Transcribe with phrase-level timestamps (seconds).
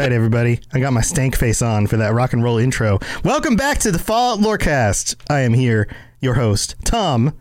[0.00, 0.60] Right, everybody.
[0.72, 3.00] I got my stank face on for that rock and roll intro.
[3.22, 5.14] Welcome back to the Fallout Lorecast.
[5.28, 7.38] I am here, your host, Tom,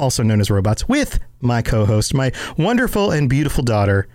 [0.00, 4.08] also known as Robots, with my co host, my wonderful and beautiful daughter,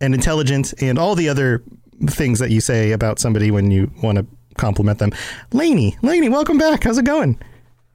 [0.00, 1.62] and intelligent, and all the other
[2.08, 4.26] things that you say about somebody when you want to
[4.56, 5.12] compliment them.
[5.52, 6.82] Lainey, Lainey, welcome back.
[6.82, 7.38] How's it going?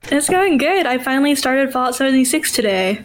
[0.04, 0.86] It's going good.
[0.86, 3.04] I finally started Fallout 76 today.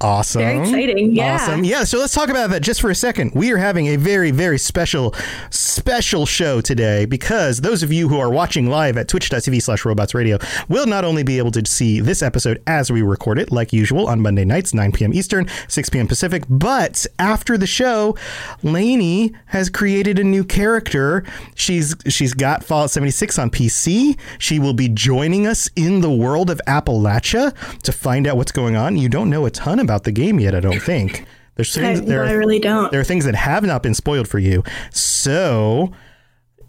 [0.00, 0.40] Awesome.
[0.40, 1.14] Very exciting.
[1.14, 1.34] Yeah.
[1.34, 1.62] Awesome.
[1.62, 1.84] Yeah.
[1.84, 3.32] So let's talk about that just for a second.
[3.34, 5.14] We are having a very, very special,
[5.50, 10.14] special show today because those of you who are watching live at twitch.tv slash robots
[10.14, 13.74] radio will not only be able to see this episode as we record it, like
[13.74, 15.12] usual, on Monday nights, 9 p.m.
[15.12, 16.08] Eastern, 6 p.m.
[16.08, 18.16] Pacific, but after the show,
[18.62, 21.24] Lainey has created a new character.
[21.54, 24.18] She's she's got Fallout 76 on PC.
[24.38, 28.76] She will be joining us in the world of Appalachia to find out what's going
[28.76, 28.96] on.
[28.96, 31.26] You don't know a ton about the game yet, I don't think.
[31.56, 32.90] There's I, there no, are I really don't.
[32.90, 34.62] there are things that have not been spoiled for you.
[34.92, 35.92] So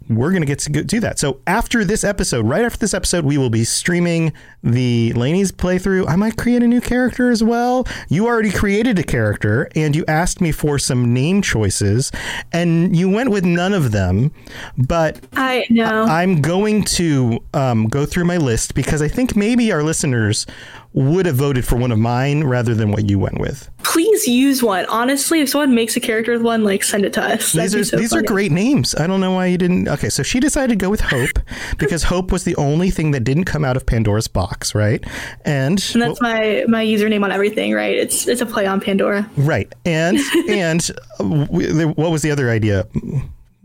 [0.08, 1.18] we're going to get to do that.
[1.18, 6.08] So after this episode, right after this episode, we will be streaming the Lainey's playthrough.
[6.08, 7.86] I might create a new character as well.
[8.08, 12.12] You already created a character and you asked me for some name choices
[12.52, 14.32] and you went with none of them.
[14.76, 16.04] But I know.
[16.04, 20.46] I'm going to um, go through my list because I think maybe our listeners
[20.94, 23.70] would have voted for one of mine rather than what you went with.
[23.82, 24.84] Please use one.
[24.86, 27.52] Honestly, if someone makes a character with one, like send it to us.
[27.52, 28.94] That'd These are so these are great names.
[28.94, 29.88] I don't know why you didn't.
[29.88, 31.38] Okay, so she decided to go with Hope
[31.78, 35.02] because Hope was the only thing that didn't come out of Pandora's box, right?
[35.44, 37.96] And, And that's my my username on everything, right?
[37.96, 39.28] It's it's a play on Pandora.
[39.36, 40.18] right, and
[40.48, 42.86] and uh, what was the other idea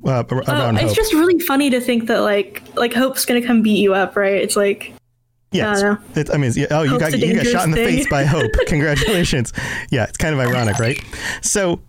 [0.06, 0.96] uh, Oh, it's Hope?
[0.96, 4.36] just really funny to think that like like Hope's gonna come beat you up, right?
[4.42, 4.94] It's like
[5.52, 5.82] Yes.
[5.82, 8.52] I don't I mean, oh, you got you got shot in the face by Hope.
[8.68, 9.54] Congratulations.
[9.90, 11.02] yeah, it's kind of ironic, right?
[11.42, 11.82] So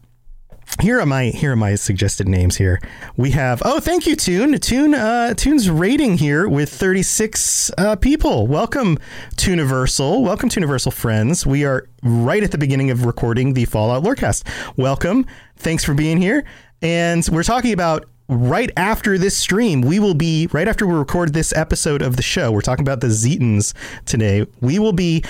[0.80, 2.78] here are my here are my suggested names here.
[3.16, 8.46] We have oh thank you Tune Tune uh, Tune's rating here with 36 uh, people.
[8.46, 8.98] Welcome
[9.38, 10.22] to Universal.
[10.22, 11.44] Welcome to Universal friends.
[11.44, 14.46] We are right at the beginning of recording the Fallout Lorecast.
[14.76, 15.26] Welcome.
[15.56, 16.44] Thanks for being here.
[16.80, 21.32] And we're talking about right after this stream, we will be right after we record
[21.32, 22.52] this episode of the show.
[22.52, 23.74] We're talking about the Zetans
[24.04, 24.46] today.
[24.60, 25.24] We will be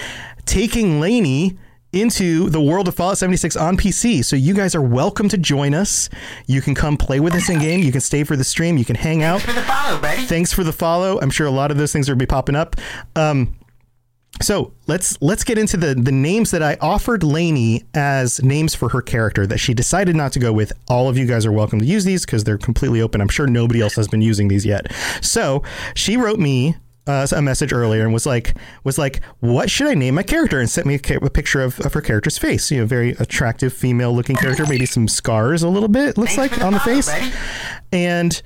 [0.45, 1.57] taking Lainey
[1.93, 4.25] into the world of Fallout 76 on PC.
[4.25, 6.11] So you guys are welcome to join us.
[6.47, 7.81] You can come play with us in game.
[7.81, 8.77] You can stay for the stream.
[8.77, 9.41] You can hang out.
[9.41, 10.23] Thanks for the follow, buddy.
[10.25, 11.19] Thanks for the follow.
[11.21, 12.77] I'm sure a lot of those things will be popping up.
[13.17, 13.55] Um,
[14.41, 18.89] so let's let's get into the the names that I offered Lainey as names for
[18.91, 20.73] her character that she decided not to go with.
[20.89, 23.21] All of you guys are welcome to use these because they're completely open.
[23.21, 24.93] I'm sure nobody else has been using these yet.
[25.23, 25.63] So
[25.95, 28.55] she wrote me uh, a message earlier and was like
[28.85, 31.81] was like what should I name my character and sent me a, a picture of,
[31.81, 32.71] of her character's face.
[32.71, 36.57] You know, very attractive female looking character, maybe some scars a little bit looks Thanks
[36.57, 37.07] like on the face.
[37.11, 37.33] buddy.
[37.93, 38.41] And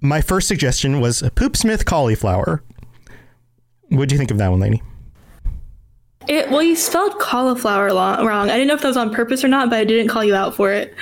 [0.00, 2.62] my first suggestion was Poop Smith cauliflower.
[3.88, 4.82] What do you think of that one, Lainey?
[6.28, 6.50] It.
[6.50, 8.50] Well, you spelled cauliflower lo- wrong.
[8.50, 10.34] I didn't know if that was on purpose or not, but I didn't call you
[10.34, 10.94] out for it.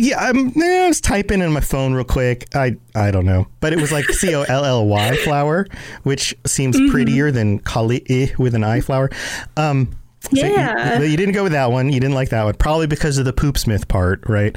[0.00, 2.46] Yeah, I'm, eh, I was typing in my phone real quick.
[2.54, 5.66] I I don't know, but it was like C O L L Y flower,
[6.04, 6.90] which seems Mm-hmm.
[6.92, 9.10] prettier than Kali with an I flower.
[9.56, 9.90] Um,
[10.32, 11.92] so you- you, didn't go with that one.
[11.92, 14.56] You didn't like that one, probably because of the poop smith part, right?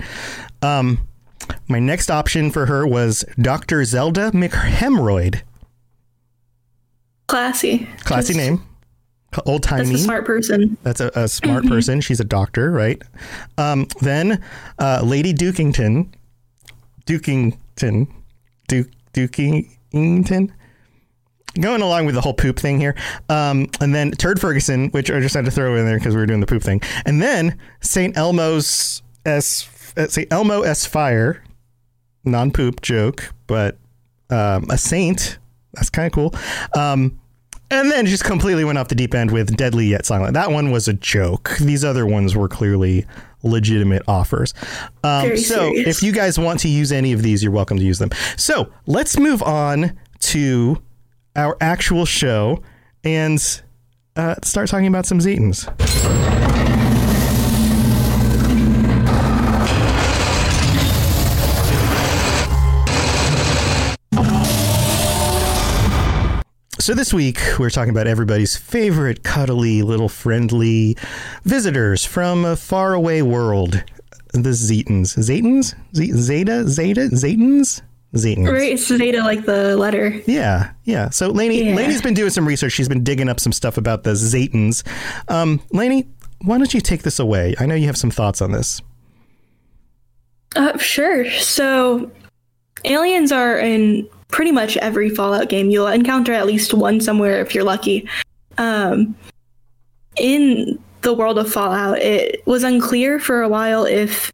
[0.62, 1.08] Um,
[1.68, 3.84] my next option for her was Dr.
[3.86, 5.42] Zelda McHemroyd.
[7.28, 7.88] Classy.
[8.04, 8.64] Classy Just- name.
[9.46, 9.86] Old timey.
[9.86, 10.78] That's a smart person.
[10.84, 12.02] That's a, a smart person.
[12.02, 13.02] She's a doctor, right?
[13.58, 14.44] Um, then
[14.78, 16.14] uh, Lady Dukington,
[17.06, 18.08] Dukington,
[18.68, 20.52] Duke Dukington.
[21.60, 22.96] Going along with the whole poop thing here,
[23.28, 26.22] um, and then Turd Ferguson, which I just had to throw in there because we
[26.22, 29.68] were doing the poop thing, and then Saint Elmo's S
[29.98, 31.44] uh, Saint Elmo S Fire,
[32.24, 33.78] non poop joke, but
[34.30, 35.40] um, a saint.
[35.74, 36.36] That's kind of cool.
[36.74, 37.20] Um,
[37.72, 40.34] and then just completely went off the deep end with Deadly Yet Silent.
[40.34, 41.56] That one was a joke.
[41.60, 43.06] These other ones were clearly
[43.44, 44.54] legitimate offers.
[45.04, 45.88] Um, so serious.
[45.88, 48.10] if you guys want to use any of these, you're welcome to use them.
[48.38, 50.82] So let's move on to
[51.36, 52.62] our actual show
[53.04, 53.62] and
[54.16, 56.51] uh, start talking about some Zetans.
[66.82, 70.98] So this week we're talking about everybody's favorite cuddly little friendly
[71.44, 73.84] visitors from a faraway world,
[74.34, 75.16] the Zetans.
[75.16, 75.76] Zetans?
[75.96, 76.68] Z- Zeta?
[76.68, 77.02] Zeta?
[77.12, 77.82] Zetans?
[78.16, 78.52] Zetans.
[78.52, 78.72] Right?
[78.72, 80.24] It's Zeta like the letter.
[80.26, 81.12] Yeah, yeah.
[81.12, 81.76] So Lainey, Yeah.
[81.76, 82.72] Lainey's been doing some research.
[82.72, 84.82] She's been digging up some stuff about the Zetans.
[85.28, 86.08] Um, Lainey,
[86.42, 87.54] why don't you take this away?
[87.60, 88.82] I know you have some thoughts on this.
[90.56, 91.30] Uh, sure.
[91.30, 92.10] So
[92.86, 95.70] aliens are in pretty much every Fallout game.
[95.70, 98.08] You'll encounter at least one somewhere if you're lucky.
[98.58, 99.16] Um,
[100.18, 104.32] in the world of Fallout, it was unclear for a while if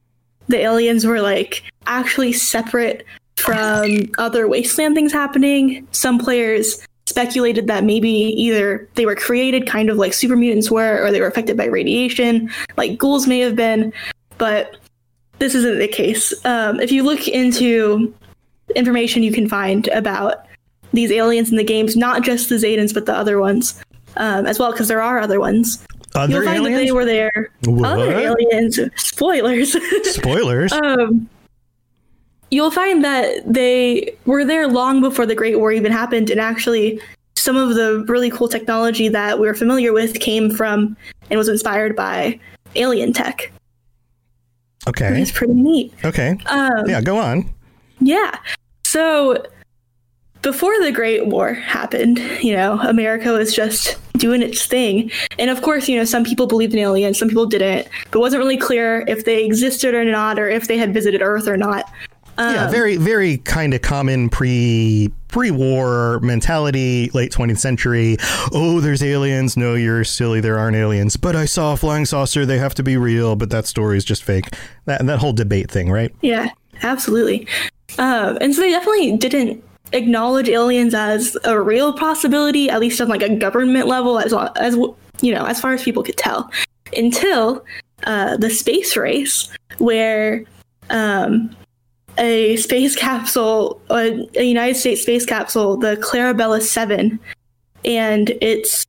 [0.48, 3.06] the aliens were like actually separate
[3.36, 5.88] from other wasteland things happening.
[5.92, 11.04] Some players speculated that maybe either they were created kind of like super mutants were,
[11.04, 13.94] or they were affected by radiation, like ghouls may have been,
[14.38, 14.78] but
[15.40, 16.34] this isn't the case.
[16.46, 18.14] Um, if you look into
[18.76, 20.46] information you can find about
[20.94, 23.80] these aliens in the games, not just the Zetans, but the other ones
[24.18, 25.86] um, as well, because there are other ones.
[26.16, 26.80] Other You'll find aliens?
[26.80, 27.52] that they were there.
[27.86, 28.80] Other aliens.
[28.96, 29.76] Spoilers.
[30.14, 30.72] Spoilers.
[30.74, 31.30] um,
[32.50, 37.00] you'll find that they were there long before the Great War even happened, and actually,
[37.36, 40.98] some of the really cool technology that we're familiar with came from
[41.30, 42.40] and was inspired by
[42.76, 43.52] alien tech.
[44.88, 45.22] okay.
[45.22, 45.94] It's pretty neat.
[46.04, 46.38] Okay.
[46.48, 47.54] Um, Yeah, go on.
[48.00, 48.38] Yeah.
[48.98, 49.44] So
[50.42, 55.12] before the Great War happened, you know, America was just doing its thing.
[55.38, 57.88] And of course, you know, some people believed in aliens, some people didn't.
[58.10, 61.22] But it wasn't really clear if they existed or not, or if they had visited
[61.22, 61.86] Earth or not.
[62.40, 68.18] Yeah, Um, very, very kind of common pre pre-war mentality, late 20th century.
[68.52, 69.58] Oh, there's aliens.
[69.58, 70.42] No, you're silly.
[70.42, 71.18] There aren't aliens.
[71.18, 72.48] But I saw a flying saucer.
[72.48, 73.36] They have to be real.
[73.36, 74.46] But that story is just fake.
[74.86, 76.12] That that whole debate thing, right?
[76.22, 76.50] Yeah,
[76.82, 77.48] absolutely.
[77.98, 79.64] Um, and so they definitely didn't
[79.94, 84.76] acknowledge aliens as a real possibility, at least on like a government level, as as
[85.22, 86.52] you know, as far as people could tell,
[86.96, 87.64] until
[88.04, 90.44] uh, the space race, where
[90.90, 91.56] um,
[92.18, 97.20] a space capsule, a, a United States space capsule, the Clarabella Seven,
[97.86, 98.86] and its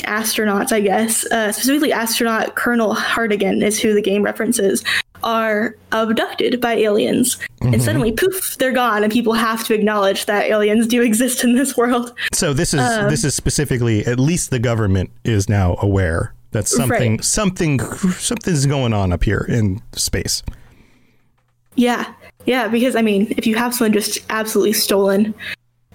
[0.00, 4.84] astronauts, I guess, uh, specifically astronaut Colonel Hardigan is who the game references,
[5.24, 7.36] are abducted by aliens.
[7.62, 11.56] And suddenly, poof, they're gone, and people have to acknowledge that aliens do exist in
[11.56, 12.12] this world.
[12.32, 16.68] So this is Um, this is specifically at least the government is now aware that
[16.68, 17.24] something Right.
[17.24, 17.80] something
[18.12, 20.42] something's going on up here in space.
[21.74, 22.12] Yeah,
[22.46, 25.34] yeah, because I mean, if you have someone just absolutely stolen,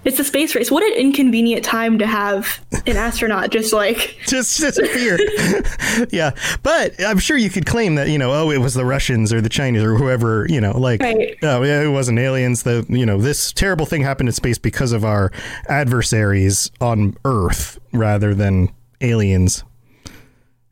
[0.10, 0.72] it's a space race.
[0.72, 5.18] What an inconvenient time to have an astronaut just like just disappear.
[6.10, 6.32] yeah,
[6.64, 9.40] but I'm sure you could claim that you know, oh, it was the Russians or
[9.40, 11.38] the Chinese or whoever, you know, like, Right.
[11.44, 12.64] oh, yeah, it wasn't aliens.
[12.64, 15.32] The you know, this terrible thing happened in space because of our
[15.68, 18.70] adversaries on Earth rather than
[19.02, 19.64] aliens.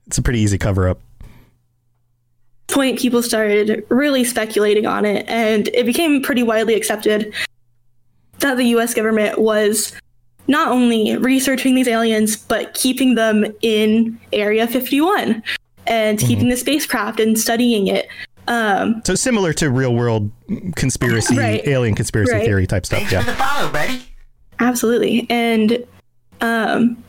[0.08, 1.00] It's a pretty easy cover up.
[2.68, 7.34] point people started really speculating on it and it became pretty widely accepted
[8.40, 9.94] that the US government was
[10.48, 15.44] not only researching these aliens but keeping them in area 51
[15.88, 18.08] and keeping the spacecraft and studying it
[18.50, 20.32] um, So similar to real world
[20.78, 21.68] conspiracy, Right.
[21.68, 22.46] alien conspiracy Right.
[22.46, 23.00] theory type stuff.
[23.00, 23.36] Thanks Yeah.
[23.36, 23.88] follow.
[24.60, 25.28] Absolutely.
[25.30, 25.84] And
[26.40, 27.04] um,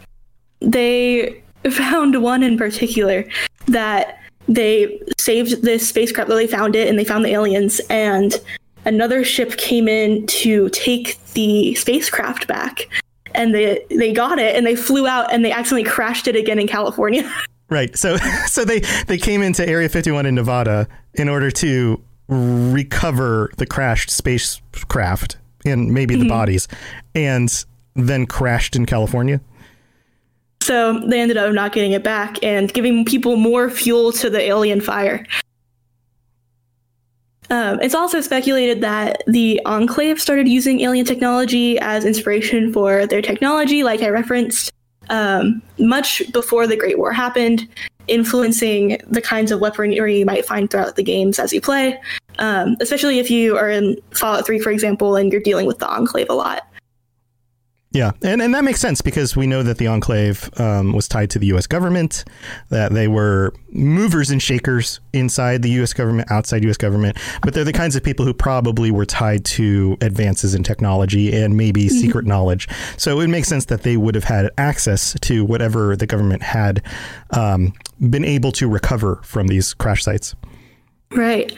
[0.60, 3.24] they found one in particular
[3.66, 4.18] that
[4.48, 8.40] they saved this spacecraft, they found it and they found the aliens, and
[8.88, 12.88] another ship came in to take the spacecraft back.
[13.34, 16.58] And they they got it and they flew out and they accidentally crashed it again
[16.58, 17.30] in California.
[17.70, 17.94] Right.
[17.98, 18.16] So
[18.46, 24.08] so they they came into Area 51 in Nevada in order to recover the crashed
[24.08, 26.30] spacecraft and maybe the mm-hmm.
[26.30, 26.66] bodies
[27.14, 29.42] and then crashed in California.
[30.62, 34.40] so they ended up not getting it back and giving people more fuel to the
[34.40, 35.26] alien fire.
[37.50, 43.22] Um, it's also speculated that the Enclave started using alien technology as inspiration for their
[43.22, 44.72] technology, like I referenced,
[45.08, 47.66] um, much before the Great War happened,
[48.06, 51.98] influencing the kinds of weaponry you might find throughout the games as you play,
[52.38, 55.88] um, especially if you are in Fallout 3, for example, and you're dealing with the
[55.88, 56.67] Enclave a lot.
[57.90, 61.30] Yeah, and and that makes sense because we know that the enclave um, was tied
[61.30, 61.66] to the U.S.
[61.66, 62.22] government,
[62.68, 65.94] that they were movers and shakers inside the U.S.
[65.94, 66.76] government, outside U.S.
[66.76, 71.34] government, but they're the kinds of people who probably were tied to advances in technology
[71.34, 72.68] and maybe secret knowledge.
[72.98, 76.82] So it makes sense that they would have had access to whatever the government had
[77.30, 77.72] um,
[78.10, 80.34] been able to recover from these crash sites.
[81.10, 81.56] Right.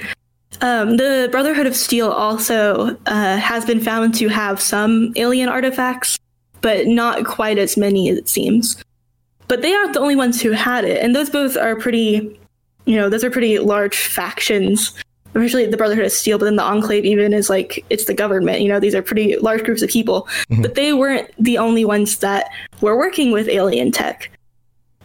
[0.60, 6.18] Um, the Brotherhood of Steel also uh, has been found to have some alien artifacts,
[6.60, 8.82] but not quite as many, as it seems.
[9.48, 12.38] But they aren't the only ones who had it, and those both are pretty,
[12.84, 14.92] you know, those are pretty large factions.
[15.32, 18.62] Especially the Brotherhood of Steel, but then the Enclave even is like it's the government.
[18.62, 20.28] You know, these are pretty large groups of people,
[20.60, 24.28] but they weren't the only ones that were working with alien tech.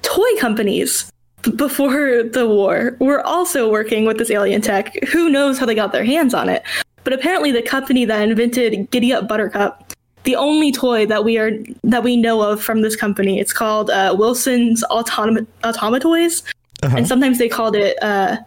[0.02, 1.12] Toy companies
[1.56, 4.94] before the war we were also working with this alien tech.
[5.12, 6.64] Who knows how they got their hands on it?
[7.04, 11.52] but apparently the company that invented Giddy Up Buttercup, the only toy that we are
[11.84, 16.42] that we know of from this company, it's called uh, Wilson's Autom- Automatoys,
[16.82, 16.98] Uh-huh.
[16.98, 18.38] and sometimes they called it uh,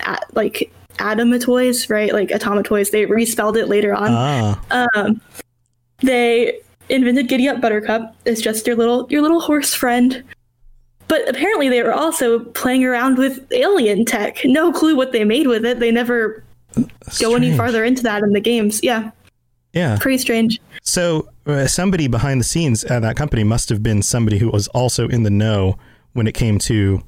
[0.00, 0.68] at, like
[0.98, 2.12] Atomatoys, right?
[2.12, 2.90] Like Automatoys.
[2.90, 4.08] They respelled it later on.
[4.10, 5.20] Ah, Um,
[5.98, 8.16] they invented Giddy Up Buttercup.
[8.24, 10.24] It's just your little your little horse friend.
[11.08, 14.38] But apparently they were also playing around with alien tech.
[14.44, 15.78] No clue what they made with it.
[15.78, 16.42] They never
[17.20, 18.80] go any farther into that in the games.
[18.82, 19.10] Yeah,
[19.72, 19.98] Yeah.
[20.00, 20.60] pretty strange.
[20.82, 24.68] So uh, somebody behind the scenes at that company must have been somebody who was
[24.68, 25.78] also in the know
[26.12, 27.02] when it came to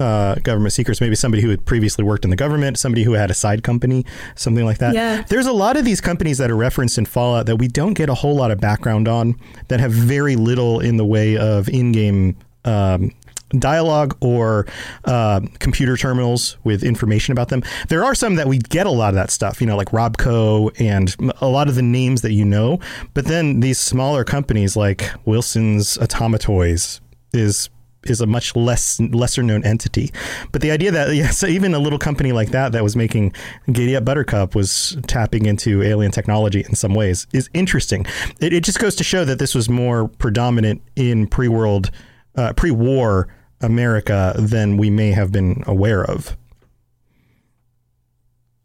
[0.00, 1.00] uh, government secrets.
[1.00, 4.04] Maybe somebody who had previously worked in the government, somebody who had a side company,
[4.34, 4.94] something like that.
[4.94, 5.22] Yeah.
[5.28, 8.08] There's a lot of these companies that are referenced in Fallout that we don't get
[8.08, 9.36] a whole lot of background on,
[9.68, 12.36] that have very little in the way of in-game.
[12.64, 13.12] Um,
[13.58, 14.66] dialogue or
[15.04, 17.62] uh, computer terminals with information about them.
[17.88, 20.72] There are some that we get a lot of that stuff, you know, like Robco
[20.80, 22.80] and a lot of the names that you know.
[23.14, 27.00] But then these smaller companies like Wilson's Automatoys
[27.32, 27.70] is
[28.06, 30.12] is a much less lesser known entity.
[30.52, 33.32] But the idea that yeah, so even a little company like that that was making
[33.70, 38.06] Giddy Up Buttercup was tapping into alien technology in some ways is interesting.
[38.40, 41.90] It, it just goes to show that this was more predominant in pre-world,
[42.36, 43.28] uh, pre-war
[43.60, 46.36] America than we may have been aware of.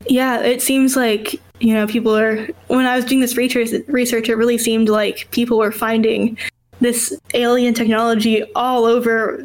[0.08, 2.48] Yeah, it seems like you know people are.
[2.67, 6.38] When I was doing this research, research, it really seemed like people were finding
[6.79, 9.43] this alien technology all over,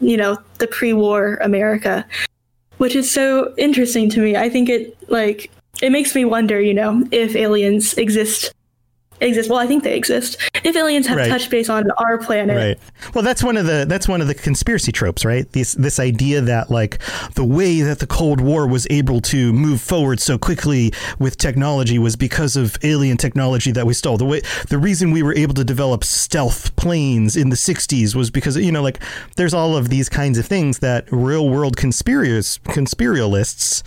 [0.00, 2.06] you know, the pre-war America,
[2.76, 4.36] which is so interesting to me.
[4.36, 5.50] I think it like
[5.82, 8.54] it makes me wonder, you know, if aliens exist.
[9.20, 10.36] Exist well, I think they exist.
[10.64, 11.28] If aliens have Right.
[11.30, 12.78] touched base on our planet, Right.
[13.14, 15.50] Well, that's one of the that's one of the conspiracy tropes, right?
[15.52, 16.98] This this idea that like
[17.34, 21.98] the way that the Cold War was able to move forward so quickly with technology
[21.98, 24.16] was because of alien technology that we stole.
[24.16, 28.30] The way the reason we were able to develop stealth planes in the 60s was
[28.30, 29.00] because you know like
[29.36, 33.82] there's all of these kinds of things that real world conspiralists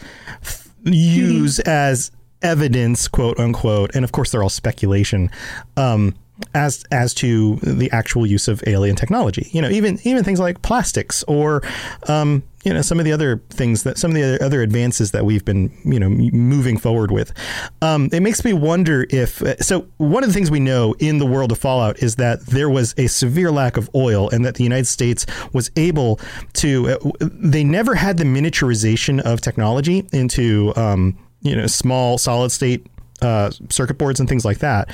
[0.83, 2.11] use as
[2.41, 5.29] evidence, quote unquote, and of course they're all speculation,
[5.77, 6.15] um,
[6.53, 9.50] as as to the actual use of alien technology.
[9.51, 11.62] You know, even even things like plastics or
[12.07, 15.25] um, you know some of the other things that some of the other, advances that
[15.25, 17.33] we've been you know moving forward with.
[17.81, 19.88] Um, it makes me wonder if so.
[19.98, 22.93] One of the things we know in the world of Fallout is that there was
[22.98, 26.19] a severe lack of oil, and that the United States was able
[26.53, 26.89] to.
[26.89, 32.86] Uh, they never had the miniaturization of technology into um, you know small solid state
[33.21, 34.89] uh, circuit boards and things like that.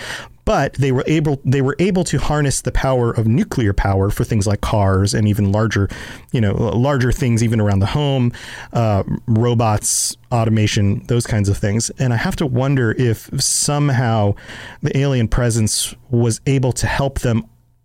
[0.47, 4.23] But they were able they were able to harness the power of nuclear power for
[4.23, 5.89] things like cars and even larger,
[6.31, 8.31] you know, larger things even around the home,
[8.71, 11.89] uh, robots, automation, those kinds of things.
[11.99, 14.35] And I have to wonder if somehow
[14.81, 17.43] the alien presence was able to help them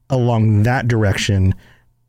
[0.08, 1.56] along that direction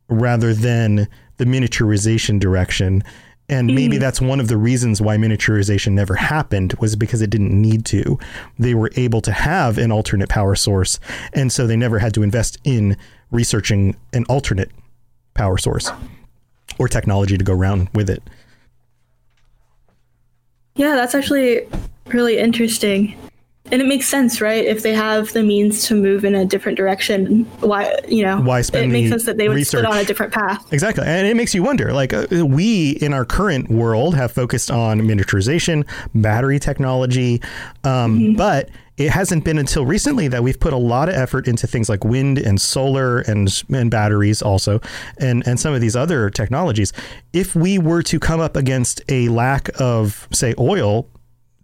[0.07, 1.07] rather than
[1.37, 3.01] the miniaturization direction.
[3.49, 4.01] And maybe hmm.
[4.01, 8.17] that's one of the reasons why miniaturization never happened was because it didn't need to.
[8.57, 10.99] They were able to have an alternate power source,
[11.33, 12.97] and so they never had to invest in
[13.31, 14.71] researching an alternate
[15.33, 15.91] power source
[16.79, 18.23] or technology to go around with it.
[20.75, 21.67] Yeah, that's actually
[22.07, 23.15] really interesting.
[23.71, 24.63] And it makes sense, right?
[24.63, 28.61] If they have the means to move in a different direction, why, you know, Why
[28.61, 30.71] spend it makes sense that they would split on a different path.
[30.73, 31.05] Exactly.
[31.05, 34.99] And it makes you wonder like, uh, we in our current world have focused on
[34.99, 37.41] miniaturization, battery technology,
[37.85, 41.65] um, but it hasn't been until recently that we've put a lot of effort into
[41.65, 44.81] things like wind and solar and, and batteries also,
[45.17, 46.93] and, and some of these other technologies.
[47.31, 51.07] If we were to come up against a lack of, say, oil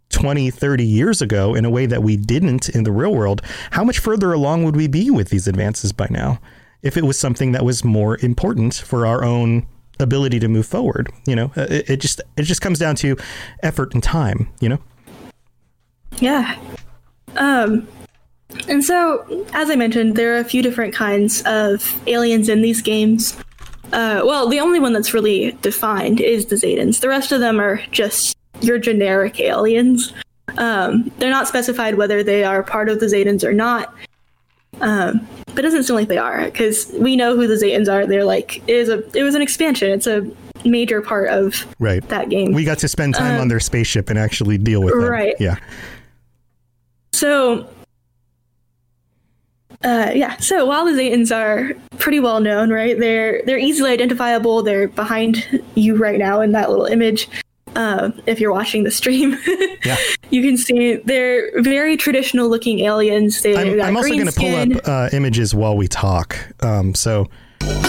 [0.10, 3.84] 20, 30 years ago in a way that we didn't in the real world, how
[3.84, 6.40] much further along would we be with these advances by now?
[6.82, 9.68] If it was something that was more important for our own
[10.00, 13.18] ability to move forward, you know, Uh, it, it just it just comes down to
[13.64, 14.80] effort and time, you know.
[16.20, 16.56] Yeah.
[17.36, 17.88] Um,
[18.68, 22.82] and so, as I mentioned, there are a few different kinds of aliens in these
[22.82, 23.38] games.
[23.92, 27.02] Uh, well, the only one that's really defined is the Zetans.
[27.02, 30.14] The rest of them are just your generic aliens.
[30.58, 33.94] Um, they're not specified whether they are part of the Zetans or not.
[34.82, 38.06] Um, but it doesn't seem like they are because we know who the Zetans are.
[38.06, 39.92] They're like it is a it was an expansion.
[39.92, 40.30] It's a
[40.66, 42.08] major part of Right.
[42.10, 42.54] that game.
[42.54, 45.04] We got to spend time on their spaceship and actually deal with them.
[45.04, 45.36] Right.
[45.40, 45.56] Yeah.
[47.14, 47.68] So,
[49.84, 50.38] uh, yeah.
[50.38, 52.98] So while the Zetans are pretty well known, right?
[53.00, 54.64] They're they're easily identifiable.
[54.64, 57.28] They're behind you right now in that little image.
[57.76, 59.38] Uh, if you're watching the stream,
[59.86, 59.98] Yeah.
[60.30, 63.42] you can see they're very traditional looking aliens.
[63.42, 66.38] They I'm, I'm also going to pull up uh, images while we talk.
[66.62, 67.28] Um, so,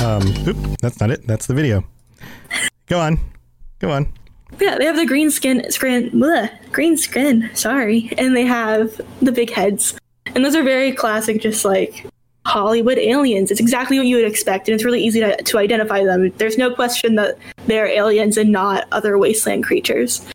[0.02, 1.26] um, oop, that's not it.
[1.26, 1.84] That's the video.
[2.86, 3.18] Go on.
[3.78, 4.12] Go on.
[4.60, 7.48] Yeah, they have the green skin, skin, bleh, green skin.
[7.54, 9.96] Sorry, and they have the big heads,
[10.26, 12.04] and those are very classic, just like
[12.50, 13.52] Hollywood aliens.
[13.52, 16.30] It's exactly what you would expect, and it's really easy to, to identify them.
[16.36, 20.26] There's no question that they're aliens and not other wasteland creatures.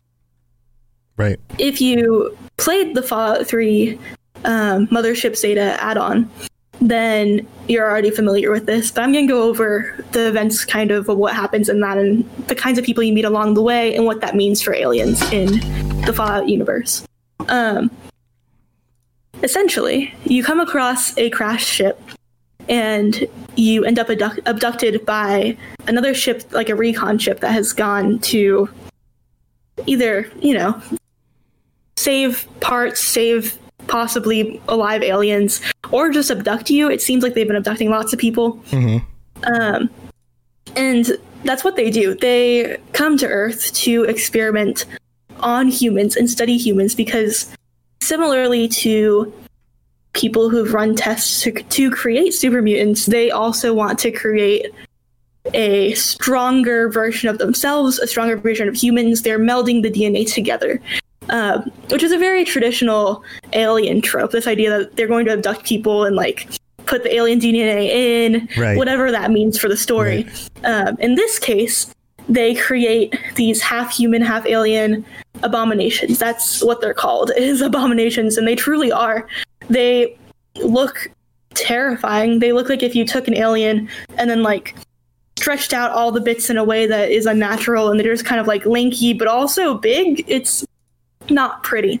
[1.18, 1.38] Right.
[1.58, 3.98] If you played the Fallout 3
[4.46, 6.30] um, Mothership Zeta add-on,
[6.80, 8.90] then you're already familiar with this.
[8.90, 11.98] But I'm going to go over the events, kind of, of what happens in that,
[11.98, 14.74] and the kinds of people you meet along the way, and what that means for
[14.74, 15.52] aliens in
[16.06, 17.06] the Fallout universe.
[17.48, 17.90] Um,
[19.46, 22.00] essentially, you come across a crashed ship,
[22.68, 27.72] and you end up abduct- abducted by another ship, like a recon ship that has
[27.72, 28.68] gone to
[29.86, 30.82] either, you know,
[31.96, 35.60] save parts, save possibly alive aliens,
[35.92, 36.90] or just abduct you.
[36.90, 38.60] It seems like they've been abducting lots of people.
[39.44, 39.88] Um,
[40.74, 42.16] and that's what they do.
[42.16, 44.86] They come to Earth to experiment
[45.38, 47.54] on humans and study humans because,
[48.06, 49.32] similarly to
[50.12, 54.66] people who've run tests to, to create super mutants, they also want to create
[55.52, 59.22] a stronger version of themselves, a stronger version of humans.
[59.22, 60.80] They're melding the DNA together,
[61.28, 63.22] uh, which is a very traditional
[63.52, 64.30] alien trope.
[64.32, 66.48] This idea that they're going to abduct people and like
[66.86, 68.76] put the alien DNA in, Right.
[68.76, 70.26] whatever that means for the story.
[70.64, 71.92] Um, in this case,
[72.28, 75.04] they create these half human, half alien
[75.46, 76.18] abominations.
[76.18, 79.26] That's what they're called, is abominations, and they truly are.
[79.68, 80.16] They
[80.56, 81.10] look
[81.54, 82.40] terrifying.
[82.40, 84.76] They look like if you took an alien and then like
[85.38, 88.40] stretched out all the bits in a way that is unnatural and they're just kind
[88.40, 90.24] of like lanky but also big.
[90.28, 90.66] It's
[91.30, 92.00] not pretty.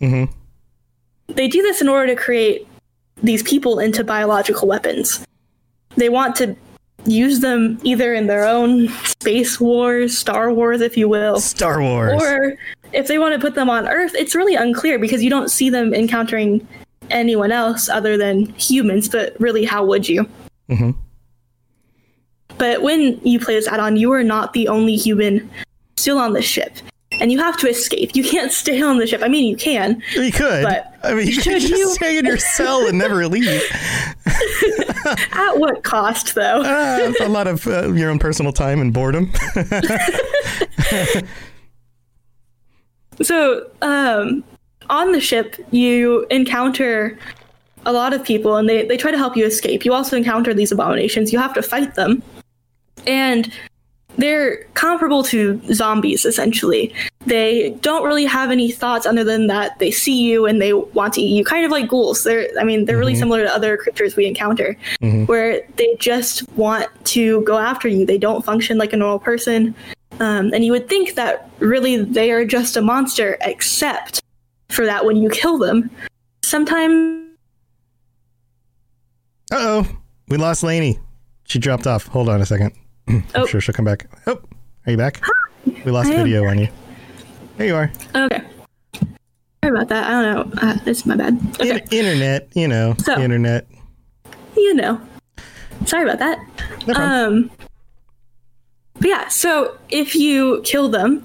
[0.00, 0.28] Mhm.
[1.28, 2.66] They do this in order to create
[3.22, 5.24] these people into biological weapons.
[5.96, 6.54] They want to
[7.06, 12.20] use them either in their own space wars, Star Wars, if you will, Star Wars.
[12.22, 12.56] or
[12.92, 15.70] if they want to put them on Earth, it's really unclear because you don't see
[15.70, 16.66] them encountering
[17.10, 19.08] anyone else other than humans.
[19.08, 20.28] But really, how would you?
[20.70, 20.94] Mhm.
[22.58, 25.48] But when you play this add-on, you are not the only human
[25.98, 26.72] still on the ship,
[27.20, 28.16] and you have to escape.
[28.16, 29.22] You can't stay on the ship.
[29.22, 30.02] I mean, you can.
[30.14, 30.62] you could.
[30.64, 31.88] but I mean, you could just you?
[31.90, 33.62] stay in your cell and never leave.
[35.32, 36.62] At what cost, though?
[36.62, 39.32] Uh, a lot of uh, your own personal time and boredom.
[43.22, 44.44] So, um,
[44.90, 47.18] on the ship, you encounter
[47.84, 49.84] a lot of people, and they, they try to help you escape.
[49.84, 51.32] You also encounter these abominations.
[51.32, 52.22] You have to fight them.
[53.06, 53.52] And
[54.16, 56.92] they're comparable to zombies, essentially.
[57.26, 61.14] They don't really have any thoughts other than that they see you and they want
[61.14, 62.22] to eat you, kind of like ghouls.
[62.22, 64.76] They're, I mean, they're really similar to other creatures we encounter,
[65.26, 68.06] where they just want to go after you.
[68.06, 69.74] They don't function like a normal person.
[70.20, 74.22] Um, and you would think that really they are just a monster, except
[74.70, 75.90] for that when you kill them.
[76.44, 77.24] Sometimes
[79.52, 79.88] Uh oh,
[80.28, 80.98] we lost Lainey.
[81.44, 82.06] She dropped off.
[82.06, 82.72] Hold on a second.
[83.08, 83.46] I'm Oh.
[83.46, 84.06] sure she'll come back.
[84.26, 84.40] Oh,
[84.86, 85.20] are you back?
[85.84, 86.68] We lost video on you.
[87.56, 87.92] There you are.
[88.14, 88.42] Okay.
[89.64, 90.04] Sorry about that.
[90.06, 90.58] I don't know.
[90.68, 91.38] Uh, it's my bad.
[91.60, 91.70] Okay.
[91.70, 93.66] In- internet, you know, So- internet.
[94.56, 95.00] you know.
[95.86, 96.38] Sorry about that.
[96.86, 96.94] No.
[96.94, 97.50] Um,
[98.98, 101.24] but yeah, so if you kill them,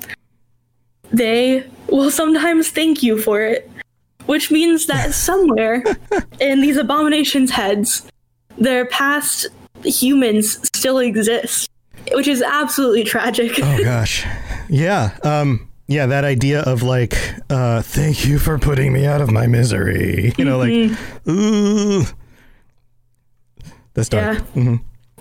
[1.11, 3.69] they will sometimes thank you for it,
[4.25, 5.83] which means that somewhere
[6.39, 8.07] in these abominations' heads,
[8.57, 9.47] their past
[9.83, 11.69] humans still exist,
[12.13, 13.51] which is absolutely tragic.
[13.61, 14.25] oh gosh,
[14.69, 15.17] yeah.
[15.23, 17.15] Um, yeah, that idea of like,
[17.49, 20.33] uh, thank you for putting me out of my misery.
[20.37, 21.29] You know, like, Mm-hmm.
[21.31, 22.03] ooh,
[23.93, 24.37] that's dark.
[24.37, 24.43] Yeah.
[24.53, 24.75] hmm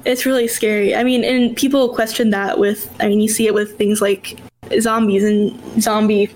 [0.05, 0.95] It's really scary.
[0.95, 4.39] I mean, and people question that with, I mean, you see it with things like
[4.81, 6.31] zombies and zombie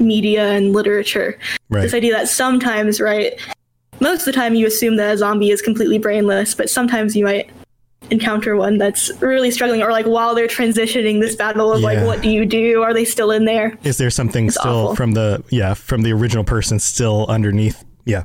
[0.00, 1.38] media and literature.
[1.70, 1.82] Right.
[1.82, 3.38] This idea that sometimes, right,
[4.00, 7.24] most of the time you assume that a zombie is completely brainless, but sometimes you
[7.24, 7.48] might
[8.12, 12.20] encounter one that's really struggling, or like while they're transitioning this battle of like, what
[12.22, 12.82] do you do?
[12.82, 13.76] Are they still in there?
[13.82, 14.96] Is there something It's still awful.
[14.96, 17.84] from the yeah from the original person still underneath?
[18.04, 18.24] Yeah.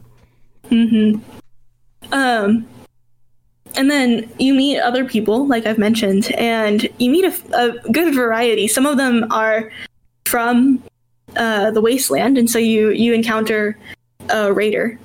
[2.12, 2.67] Um,
[3.76, 8.13] and then you meet other people, like I've mentioned, and you meet a, a good
[8.13, 8.67] variety.
[8.67, 9.71] Some of them are
[10.26, 10.84] from
[11.36, 13.78] uh, the wasteland, and so you you encounter
[14.30, 15.00] a raider,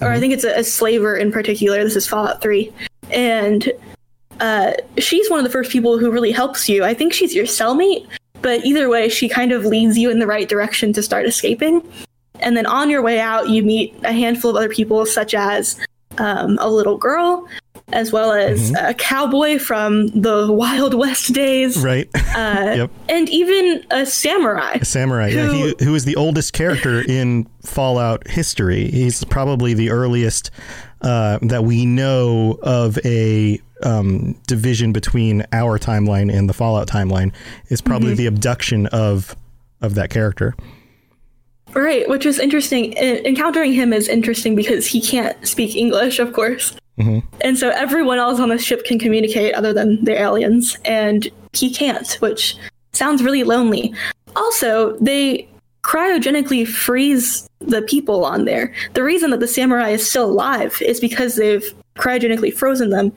[0.00, 1.82] or I think it's a, a slaver in particular.
[1.82, 2.72] This is Fallout Three,
[3.10, 3.72] and
[4.42, 6.84] uh, she's one of the first people who really helps you.
[6.84, 8.06] I think she's your cellmate,
[8.42, 11.80] But either way, she kind of leads you in the right direction to start escaping.
[12.40, 15.78] And then on your way out, you meet a handful of other people, such as
[16.18, 17.46] um, a little girl,
[17.92, 18.84] as well as Mm-hmm.
[18.86, 22.08] a cowboy from the Wild West days, Right.
[22.34, 22.90] uh, Yep.
[23.08, 24.78] and even a samurai.
[24.80, 28.90] A samurai, yeah, he, who is the oldest character in Fallout history.
[28.90, 30.50] He's probably the earliest
[31.02, 37.32] uh, that we know of a um, division between our timeline and the Fallout timeline.
[37.68, 39.36] Is probably the abduction of
[39.80, 40.54] of that character.
[41.74, 42.92] Right, which is interesting.
[42.94, 46.76] Encountering him is interesting because he can't speak English, of course.
[47.40, 51.72] And so everyone else on the ship can communicate other than the aliens, and he
[51.74, 52.56] can't, which
[52.92, 53.92] sounds really lonely.
[54.36, 55.48] Also, they
[55.82, 58.72] cryogenically freeze the people on there.
[58.94, 61.64] The reason that the samurai is still alive is because they've
[61.96, 63.12] cryogenically frozen them,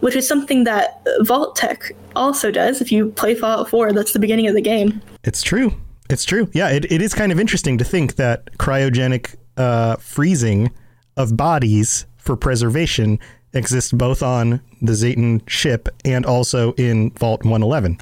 [0.00, 2.80] which is something that Vault-Tec also does.
[2.80, 5.00] If you play Fallout 4, that's the beginning of the game.
[5.24, 5.74] It's true.
[6.08, 6.50] It's true.
[6.52, 10.70] Yeah, it, it is kind of interesting to think that cryogenic uh, freezing
[11.16, 13.18] of bodies for preservation
[13.52, 17.98] exists both on the Zetan ship and also in Vault 111.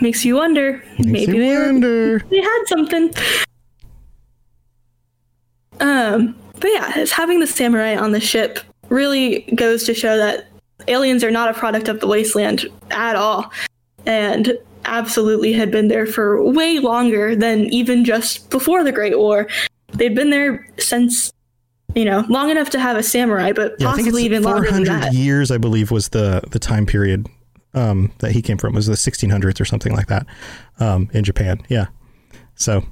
[0.00, 0.82] Makes you wonder.
[0.98, 2.18] maybe you they wonder.
[2.30, 3.12] they had something.
[5.80, 10.46] Um, but yeah, it's having the samurai on the ship really goes to show that
[10.88, 13.52] aliens are not a product of the wasteland at all,
[14.06, 19.46] and absolutely had been there for way longer than even just before the Great War.
[19.92, 21.32] They'd been there since,
[21.94, 25.02] you know, long enough to have a samurai, but Yeah, possibly even longer than 400
[25.02, 25.14] that.
[25.14, 27.26] years, I believe, was the the time period
[27.74, 28.74] um, that he came from.
[28.74, 30.26] It was the 1600s or something like that
[30.80, 31.60] um, in Japan.
[31.68, 31.86] Yeah.
[32.54, 32.84] So,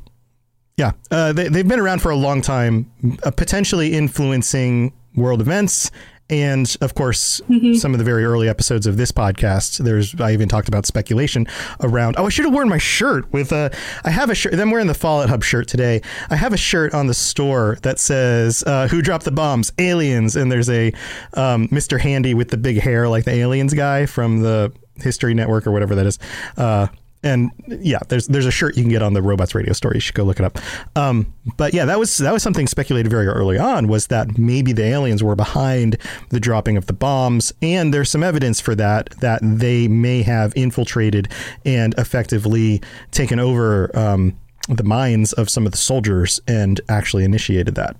[0.76, 2.90] yeah, uh, they, they've been around for a long time,
[3.24, 5.90] uh, potentially influencing world events.
[6.30, 7.74] And of course, Mm-hmm.
[7.74, 11.46] some of the very early episodes of this podcast, there's I even talked about speculation
[11.80, 12.14] around.
[12.18, 13.70] Oh, I should have worn my shirt with a.
[14.04, 14.54] I have a shirt.
[14.54, 16.00] I'm wearing the Fallout Hub shirt today.
[16.30, 19.72] I have a shirt on the store that says uh, "Who dropped the bombs?
[19.78, 20.92] Aliens." And there's a
[21.34, 21.98] um, Mr.
[22.00, 25.94] Handy with the big hair, like the aliens guy from the History Network or whatever
[25.96, 26.18] that is.
[26.56, 26.86] Uh,
[27.22, 29.92] and yeah, there's there's a shirt you can get on the Robots Radio store.
[29.94, 30.58] You should go look it up.
[30.96, 34.72] Um, but yeah, that was that was something speculated very early on was that maybe
[34.72, 35.98] the aliens were behind
[36.30, 40.52] the dropping of the bombs, and there's some evidence for that that they may have
[40.56, 41.28] infiltrated
[41.64, 42.80] and effectively
[43.10, 44.36] taken over um,
[44.68, 47.96] the minds of some of the soldiers and actually initiated that.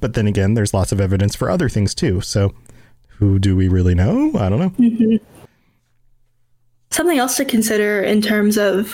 [0.00, 2.20] But then again, there's lots of evidence for other things too.
[2.20, 2.54] So
[3.18, 4.32] who do we really know?
[4.36, 5.18] I don't know.
[6.98, 8.92] Something else to consider in terms of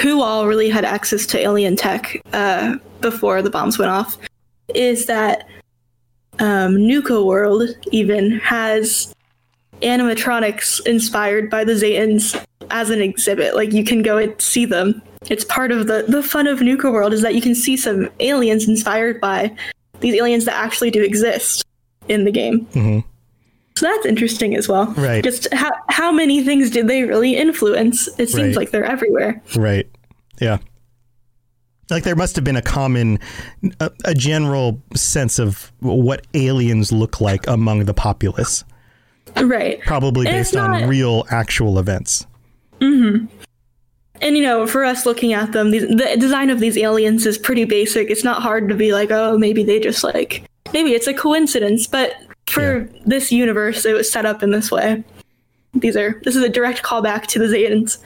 [0.00, 4.16] who all really had access to alien tech uh, before the bombs went off
[4.74, 5.46] is that
[6.38, 9.14] um, Nuka World even has
[9.82, 13.54] animatronics inspired by the Zetans as an exhibit.
[13.54, 15.02] Like you can go and see them.
[15.28, 18.08] It's part of the the fun of Nuka World is that you can see some
[18.20, 19.54] aliens inspired by
[20.00, 21.66] these aliens that actually do exist
[22.08, 22.64] in the game.
[22.72, 23.04] Mhm.
[23.80, 24.88] So that's interesting as well.
[24.92, 25.24] Right.
[25.24, 28.08] Just how how many things did they really influence?
[28.18, 28.56] It seems Right.
[28.56, 29.40] like they're everywhere.
[29.56, 29.88] Right.
[30.38, 30.58] Yeah.
[31.88, 33.18] Like there must have been a common,
[33.80, 38.64] a, a general sense of what aliens look like among the populace,
[39.34, 39.80] Right.
[39.80, 42.26] probably And based on real, actual events.
[42.80, 43.26] Mm-hmm
[44.22, 47.38] and you know, for us looking at them, these, the design of these aliens is
[47.38, 48.10] pretty basic.
[48.10, 51.86] It's not hard to be like, oh, maybe they just like, maybe it's a coincidence.
[51.86, 52.12] But
[52.48, 55.04] for this universe, it was set up in this way.
[55.74, 57.98] These are this is a direct callback to the Zetans.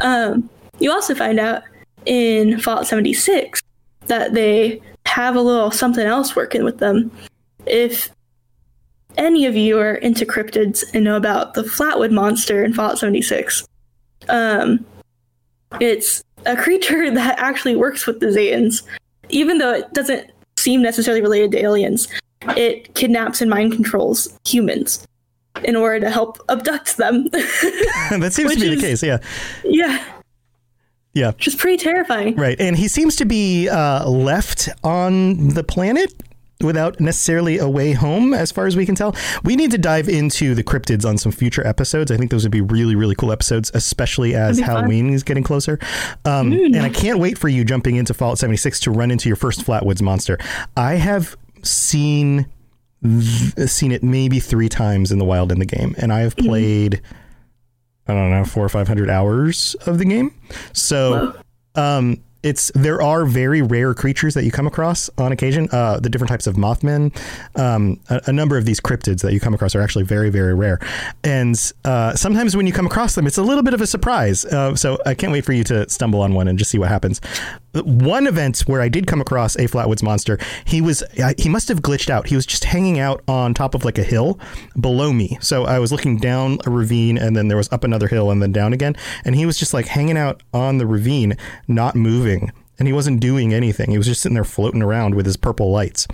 [0.00, 1.62] Um, you also find out
[2.06, 3.60] in Fallout 76
[4.06, 7.10] that they have a little something else working with them.
[7.66, 8.10] If
[9.16, 13.66] any of you are into cryptids and know about the Flatwood monster in Fallout 76,
[14.28, 14.84] um,
[15.80, 18.82] it's a creature that actually works with the Zetans,
[19.28, 22.08] even though it doesn't seem necessarily related to aliens.
[22.56, 25.06] It kidnaps and mind controls humans
[25.64, 27.28] in order to help abduct them.
[27.32, 29.02] that seems to be is- the case.
[29.02, 29.18] Yeah.
[29.64, 30.04] yeah,
[31.12, 31.28] Yeah.
[31.32, 32.36] which is pretty terrifying.
[32.36, 32.58] Right.
[32.60, 36.12] And he seems to be uh, left on the planet
[36.62, 39.16] without necessarily a way home, as far as we can tell.
[39.44, 42.10] We need to dive into the cryptids on some future episodes.
[42.10, 44.76] I think those would be really, really cool episodes, especially as That'd fun.
[44.82, 45.78] Halloween is getting closer.
[46.26, 49.36] Um, and I can't wait for you jumping into Fallout 76 to run into your
[49.36, 50.36] first Flatwoods monster.
[50.76, 52.46] I have seen
[53.02, 56.36] th- seen it maybe three times in the wild in the game, and I have
[56.36, 57.00] played.
[58.08, 60.34] I don't know, four or five hundred hours of the game.
[60.72, 61.34] So,
[61.76, 65.68] um, it's there are very rare creatures that you come across on occasion.
[65.72, 67.12] Uh, the different types of Mothmen,
[67.56, 70.54] um, a, a, number of these cryptids that you come across are actually very very
[70.54, 70.78] rare,
[71.22, 74.44] and uh, sometimes when you come across them, it's a little bit of a surprise.
[74.44, 76.88] Uh, so I can't wait for you to stumble on one and just see what
[76.88, 77.20] happens.
[77.72, 81.02] One event where I did come across a flatwoods monster, he was
[81.36, 82.26] he must have glitched out.
[82.26, 84.40] He was just hanging out on top of like a hill
[84.80, 85.36] below me.
[85.40, 88.42] So I was looking down a ravine, and then there was up another hill, and
[88.42, 91.36] then down again, and he was just like hanging out on the ravine,
[91.68, 93.90] not moving, and he wasn't doing anything.
[93.90, 96.06] He was just sitting there floating around with his purple lights,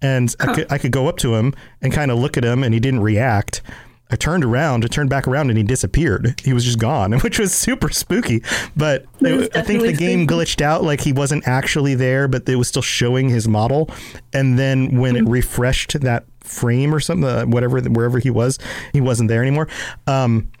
[0.00, 0.50] and huh.
[0.50, 2.74] I, could, I could go up to him and kind of look at him, and
[2.74, 3.62] he didn't react.
[4.10, 6.38] I turned around, I turned back around, and he disappeared.
[6.44, 8.42] He was just gone, which was super spooky.
[8.76, 10.44] But it, I think the game spooky.
[10.44, 13.88] glitched out, like he wasn't actually there, but it was still showing his model.
[14.34, 18.58] And then when it refreshed that frame or something, uh, whatever, wherever he was,
[18.92, 19.68] he wasn't there anymore.
[20.06, 20.52] Um,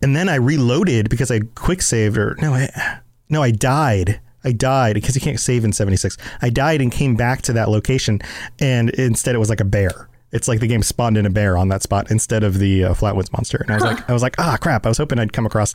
[0.00, 4.20] and then I reloaded because I quick saved, or no, I no, I died.
[4.44, 6.16] I died because you can't save in 76.
[6.40, 8.20] I died and came back to that location,
[8.60, 11.56] and instead it was like a bear it's like the game spawned in a bear
[11.56, 13.58] on that spot instead of the uh, Flatwoods monster.
[13.58, 13.90] And I was huh.
[13.90, 14.84] like, I was like, ah, crap!
[14.84, 15.74] I was hoping I'd come across,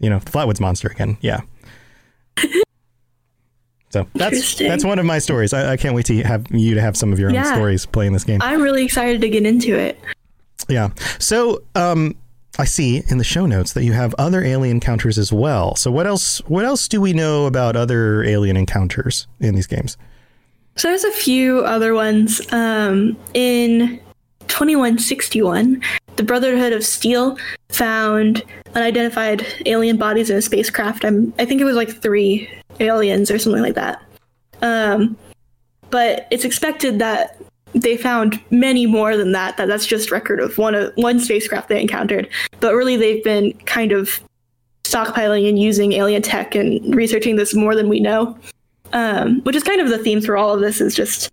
[0.00, 1.16] you know, Flatwoods monster again.
[1.20, 1.40] Yeah.
[3.90, 5.52] So that's that's one of my stories.
[5.52, 7.46] I, I, can't wait to have you to have some of your yeah.
[7.46, 8.42] own stories playing this game.
[8.42, 10.00] I'm really excited to get into it.
[10.68, 10.88] Yeah.
[11.20, 12.16] So um,
[12.58, 15.74] I see in the show notes that you have other alien encounters as well.
[15.76, 16.38] So what else?
[16.46, 19.96] What else do we know about other alien encounters in these games?
[20.76, 22.40] So there's a few other ones.
[22.52, 24.00] Um, in
[24.48, 25.82] 2161,
[26.16, 27.36] the Brotherhood of Steel
[27.70, 28.42] found
[28.74, 31.04] unidentified alien bodies in a spacecraft.
[31.04, 32.48] I'm, I think it was like three
[32.80, 34.02] aliens or something like that.
[34.62, 35.16] Um,
[35.90, 37.40] but it's expected that
[37.74, 39.56] they found many more than that.
[39.56, 42.28] That that's just record of one of one spacecraft they encountered.
[42.60, 44.20] But really, they've been kind of
[44.84, 48.38] stockpiling and using alien tech and researching this more than we know
[48.94, 51.30] um, which is kind of the theme through all of this is just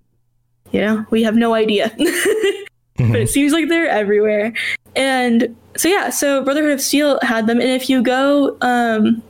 [0.72, 3.12] you know we have no idea mm-hmm.
[3.12, 4.54] but it seems like they're everywhere
[4.96, 9.22] and so yeah so brotherhood of steel had them and if you go um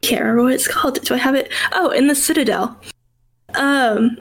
[0.00, 2.76] can't remember what it's called do i have it oh in the citadel
[3.54, 4.16] um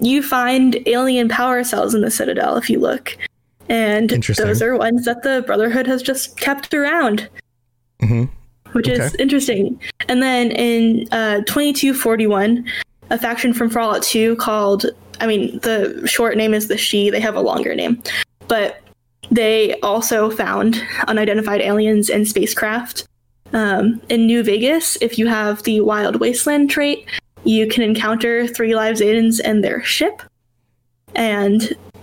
[0.00, 3.16] you find alien power cells in the citadel if you look
[3.68, 7.28] and those are ones that the brotherhood has just kept around
[8.00, 8.24] mm-hmm
[8.72, 9.02] which okay.
[9.02, 9.80] is interesting.
[10.08, 12.66] And then in uh, 2241,
[13.10, 14.86] a faction from Fallout 2 called,
[15.20, 18.02] I mean, the short name is the Shi, they have a longer name,
[18.48, 18.80] but
[19.30, 23.06] they also found unidentified aliens and spacecraft.
[23.52, 27.04] Um, in New Vegas, if you have the Wild Wasteland trait,
[27.44, 30.22] you can encounter three live Zetans and their ship.
[31.14, 31.72] And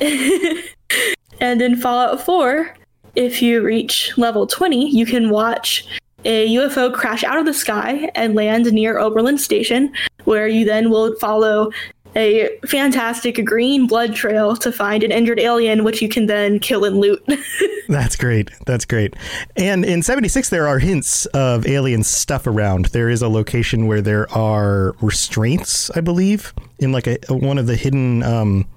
[1.39, 2.75] and in Fallout 4,
[3.15, 5.87] if you reach level 20, you can watch
[6.25, 9.91] a UFO crash out of the sky and land near Oberland Station,
[10.25, 11.71] where you then will follow
[12.15, 16.83] a fantastic green blood trail to find an injured alien, which you can then kill
[16.83, 17.23] and loot.
[17.87, 18.51] That's great.
[18.65, 19.15] That's great.
[19.55, 22.85] And in 76, there are hints of alien stuff around.
[22.85, 27.67] There is a location where there are restraints, I believe, in like a, one of
[27.67, 28.23] the hidden.
[28.23, 28.67] Um,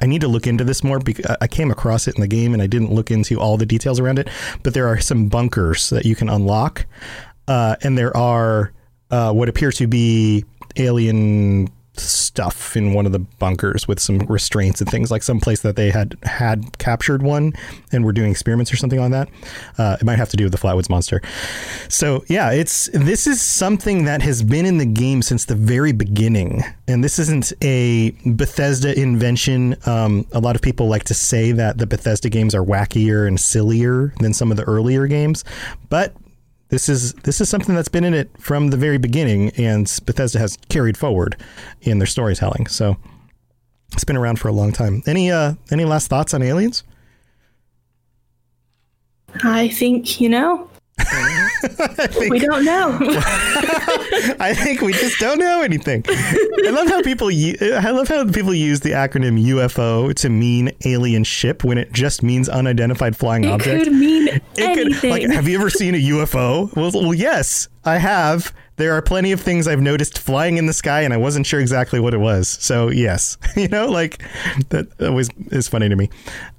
[0.00, 2.54] I need to look into this more because I came across it in the game
[2.54, 4.28] and I didn't look into all the details around it.
[4.62, 6.86] But there are some bunkers that you can unlock,
[7.46, 8.72] uh, and there are
[9.10, 10.44] uh, what appear to be
[10.76, 15.60] alien stuff in one of the bunkers with some restraints and things like some place
[15.60, 17.52] that they had had captured one
[17.92, 19.28] and were doing experiments or something on that.
[19.78, 21.20] Uh, it might have to do with the Flatwoods monster.
[21.88, 25.92] So yeah, it's this is something that has been in the game since the very
[25.92, 29.76] beginning, and this isn't a Bethesda invention.
[29.86, 33.38] Um, a lot of people like to say that the Bethesda games are wackier and
[33.38, 35.44] sillier than some of the earlier games,
[35.90, 36.14] but
[36.72, 40.38] this is this is something that's been in it from the very beginning, and Bethesda
[40.38, 41.36] has carried forward
[41.82, 42.66] in their storytelling.
[42.66, 42.96] So
[43.92, 45.02] it's been around for a long time.
[45.06, 46.82] Any uh, any last thoughts on Aliens?
[49.44, 52.98] I think you know think, we don't know.
[54.40, 56.04] I think we just don't know anything.
[56.08, 57.28] I love how people.
[57.28, 62.22] I love how people use the acronym UFO to mean alien ship when it just
[62.22, 63.82] means unidentified flying it object.
[63.82, 65.00] It could mean it anything.
[65.00, 66.74] Could, like, have you ever seen a UFO?
[66.76, 70.72] Well, well, yes, I have there are plenty of things I've noticed flying in the
[70.72, 72.48] sky, and I wasn't sure exactly what it was.
[72.48, 74.22] So yes, you know, like
[74.70, 76.08] that always is funny to me.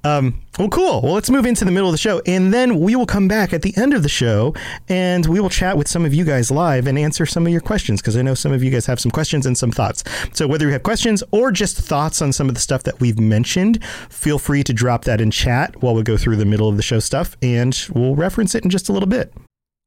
[0.04, 1.02] Um, well, cool.
[1.02, 3.52] Well, let's move into the middle of the show, and then we will come back
[3.52, 4.54] at the end of the show,
[4.88, 7.60] and we will chat with some of you guys live and answer some of your
[7.60, 10.04] questions because I know some of you guys have some questions and some thoughts.
[10.32, 13.18] So whether you have questions or just thoughts on some of the stuff that we've
[13.18, 16.76] mentioned, feel free to drop that in chat while we go through the middle of
[16.76, 19.32] the show stuff, and we'll reference it in just a little bit.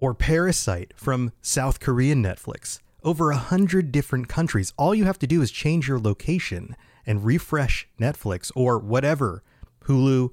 [0.00, 2.80] or Parasite from South Korean Netflix.
[3.02, 4.72] Over a hundred different countries.
[4.76, 9.42] All you have to do is change your location and refresh Netflix or whatever
[9.84, 10.30] Hulu,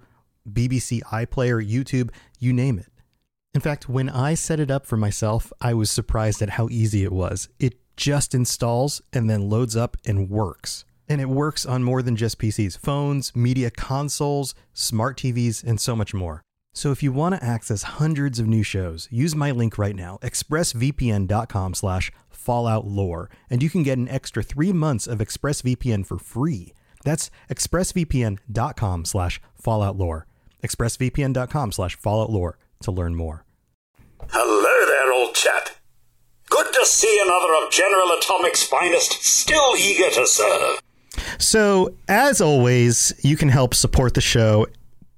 [0.51, 2.91] BBC iPlayer, YouTube, you name it.
[3.53, 7.03] In fact, when I set it up for myself, I was surprised at how easy
[7.03, 7.49] it was.
[7.59, 10.85] It just installs and then loads up and works.
[11.09, 15.95] And it works on more than just PCs, phones, media consoles, smart TVs, and so
[15.95, 16.43] much more.
[16.77, 20.19] So if you want to access hundreds of new shows, use my link right now,
[20.21, 26.75] expressvpn.com slash falloutlore, and you can get an extra three months of ExpressVPN for free.
[27.03, 30.25] That's expressvpn.com slash falloutlore.
[30.63, 33.43] expressvpn.com slash falloutlore to learn more.
[34.29, 35.69] Hello there, old chap.
[36.47, 40.79] Good to see another of General Atomic's finest still eager to serve.
[41.39, 44.67] So, as always, you can help support the show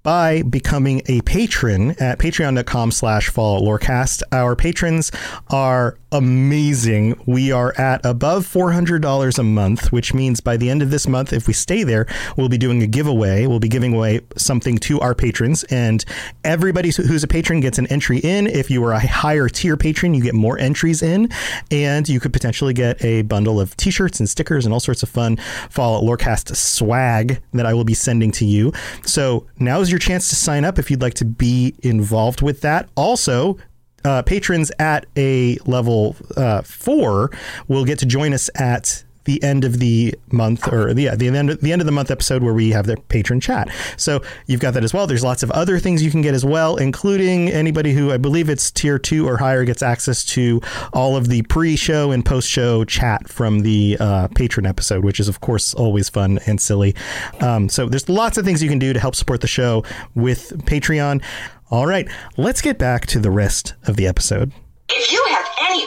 [0.04, 4.24] by becoming a patron at patreon.com slash falloutlorecast.
[4.32, 5.12] Our patrons
[5.50, 7.22] are amazing.
[7.26, 11.34] We are at above $400 a month, which means by the end of this month,
[11.34, 13.46] if we stay there, we'll be doing a giveaway.
[13.46, 16.04] We'll be giving away something to our patrons, and
[16.44, 18.48] everybody who's a patron gets an entry in.
[18.48, 21.30] If you are a higher tier patron, you get more entries in,
[21.70, 25.04] and you could potentially get a bundle of t shirts and stickers and all sorts
[25.04, 25.38] of fun
[25.70, 28.74] Fallout Lorecast swag that I will be sending to you.
[29.06, 32.62] So now is your chance to sign up if you'd like to be involved with
[32.62, 32.88] that.
[32.96, 33.58] Also,
[34.06, 37.32] uh, patrons at a level uh, four
[37.68, 41.52] will get to join us at the end of the month or yeah, the end
[41.52, 43.70] of, the end of the month episode where we have their patron chat.
[43.96, 45.06] So you've got that as well.
[45.06, 48.50] There's lots of other things you can get as well, including anybody who I believe
[48.50, 50.62] it's tier two or higher gets access to
[50.94, 55.42] all of the pre-show and post-show chat from the uh, patron episode, which is of
[55.42, 56.96] course always fun and silly.
[57.40, 59.84] Um, so there's lots of things you can do to help support the show
[60.16, 61.22] with Patreon.
[61.70, 64.52] All right, let's get back to the rest of the episode.
[64.90, 65.24] If you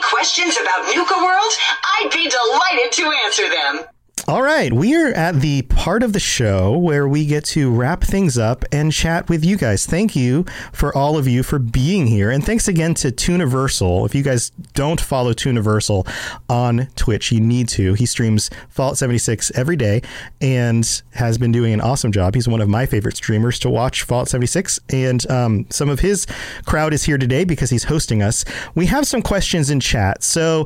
[0.09, 3.92] questions about Nuka World, I'd be delighted to answer them.
[4.25, 8.05] All right, we are at the part of the show where we get to wrap
[8.05, 9.85] things up and chat with you guys.
[9.85, 14.05] Thank you for all of you for being here, and thanks again to Tuniversal.
[14.05, 16.07] If you guys don't follow Tuniversal
[16.49, 17.95] on Twitch, you need to.
[17.95, 20.01] He streams Fallout 76 every day
[20.39, 22.33] and has been doing an awesome job.
[22.33, 26.27] He's one of my favorite streamers to watch Fallout 76, and um, some of his
[26.65, 28.45] crowd is here today because he's hosting us.
[28.73, 30.65] We have some questions in chat, so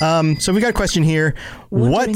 [0.00, 1.34] um, so we got a question here.
[1.70, 2.08] What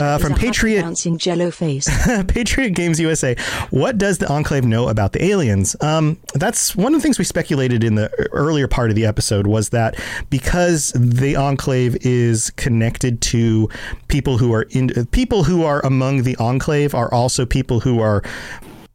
[0.00, 0.84] uh, from Patriot
[1.16, 1.88] jello face.
[2.28, 3.34] Patriot Games USA?
[3.70, 5.74] What does the Enclave know about the aliens?
[5.80, 9.46] Um, that's one of the things we speculated in the earlier part of the episode
[9.46, 9.96] was that
[10.30, 13.68] because the Enclave is connected to
[14.08, 18.22] people who are in people who are among the Enclave are also people who are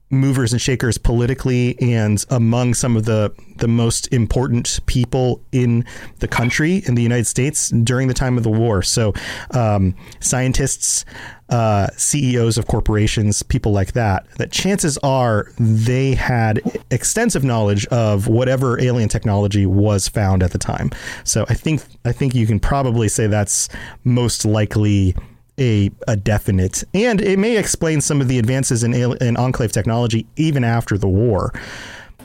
[0.09, 5.83] movers and shakers politically and among some of the the most important people in
[6.19, 8.81] the country in the United States during the time of the war.
[8.83, 9.13] So,
[9.51, 11.05] um, scientists,
[11.49, 14.29] uh, CEOs of corporations, people like that.
[14.37, 20.59] That chances are they had extensive knowledge of whatever alien technology was found at the
[20.59, 20.91] time.
[21.23, 23.69] So, I think I think you can probably say that's
[24.03, 25.15] most likely
[25.59, 30.25] a, a definite, and it may explain some of the advances in, in enclave technology
[30.35, 31.53] even after the war.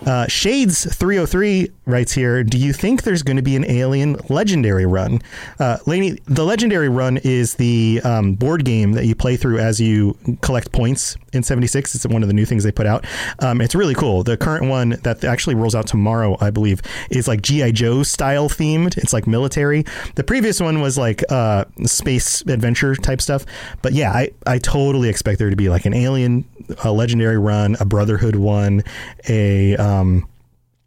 [0.06, 4.84] Uh, Shades 303 writes here Do you think there's going to be an Alien Legendary
[4.84, 5.20] run?
[5.60, 9.80] Uh, Lainey, the Legendary run is the um, board game that you play through as
[9.80, 11.94] you collect points in 76.
[11.94, 13.06] It's one of the new things they put out.
[13.38, 14.24] Um, it's really cool.
[14.24, 17.70] The current one that actually rolls out tomorrow, I believe, is like G.I.
[17.70, 18.98] Joe style themed.
[18.98, 19.84] It's like military.
[20.16, 23.46] The previous one was like uh, space adventure type stuff.
[23.82, 26.44] But yeah, I, I totally expect there to be like an Alien
[26.84, 28.82] a Legendary run, a Brotherhood one,
[29.28, 29.76] a.
[29.76, 29.91] Um,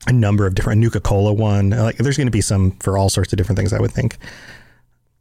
[0.07, 1.71] a number of different Nuka Cola one.
[1.71, 4.17] Like, there's going to be some for all sorts of different things, I would think.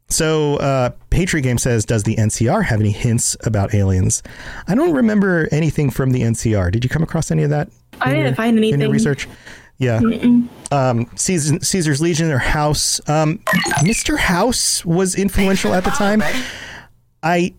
[0.09, 4.23] So, uh, Patriot Game says, does the NCR have any hints about aliens?
[4.69, 6.71] I don't remember anything from the NCR.
[6.71, 7.71] Did you come across any of that?
[8.01, 9.27] I didn't your, find anything in your research.
[9.79, 10.01] Yeah.
[10.71, 13.01] Um, Caesar, Caesar's Legion or House.
[13.09, 13.39] Um,
[13.83, 14.19] Mr.
[14.19, 16.23] House was influential at the time.
[17.23, 17.55] I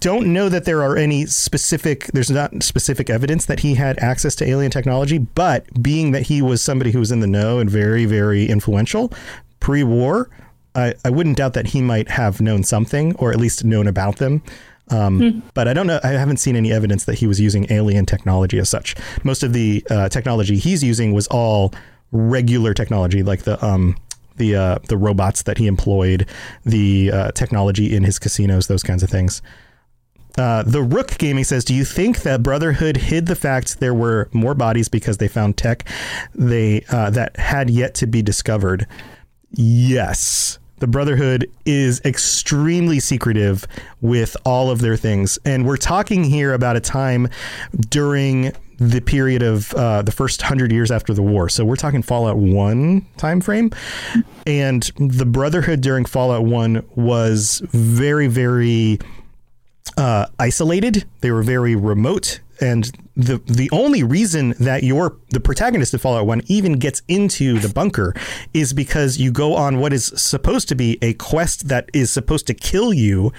[0.00, 4.34] don't know that there are any specific there's not specific evidence that he had access
[4.36, 7.68] to alien technology but being that he was somebody who was in the know and
[7.70, 9.12] very very influential
[9.60, 10.30] pre-war
[10.74, 14.16] I, I wouldn't doubt that he might have known something or at least known about
[14.16, 14.42] them.
[14.90, 15.98] Um, But I don't know.
[16.04, 18.94] I haven't seen any evidence that he was using alien technology as such.
[19.24, 21.74] Most of the uh, technology he's using was all
[22.12, 23.96] regular technology, like the um,
[24.36, 26.26] the uh, the robots that he employed,
[26.64, 29.42] the uh, technology in his casinos, those kinds of things.
[30.36, 34.28] Uh, the Rook Gaming says, "Do you think that Brotherhood hid the fact there were
[34.32, 35.84] more bodies because they found tech
[36.34, 38.86] they uh, that had yet to be discovered?"
[39.50, 40.58] Yes.
[40.78, 43.66] The Brotherhood is extremely secretive
[44.00, 45.36] with all of their things.
[45.44, 47.28] And we're talking here about a time
[47.88, 51.48] during the period of uh, the first hundred years after the war.
[51.48, 53.72] So we're talking Fallout 1 time frame.
[54.46, 59.00] And the Brotherhood during Fallout 1 was very, very
[59.98, 61.04] uh, isolated.
[61.20, 66.26] They were very remote, and the the only reason that your the protagonist of Fallout
[66.26, 68.14] One even gets into the bunker
[68.54, 72.46] is because you go on what is supposed to be a quest that is supposed
[72.46, 73.32] to kill you,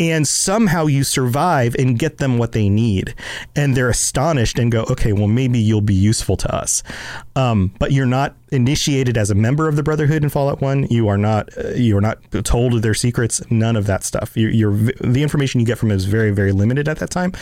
[0.00, 3.14] and somehow you survive and get them what they need,
[3.54, 6.82] and they're astonished and go, okay, well maybe you'll be useful to us,
[7.36, 10.86] um, but you're not initiated as a member of the Brotherhood in Fallout One.
[10.88, 13.42] You are not uh, you are not told their secrets.
[13.50, 14.36] None of that stuff.
[14.36, 17.32] You're, you're the information you get from it is very very limited at that time.